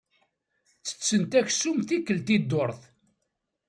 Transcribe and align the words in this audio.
Ttetten 0.77 1.23
aksum 1.39 1.77
tikkelt 1.87 2.27
i 2.35 2.37
dduṛt. 2.41 2.81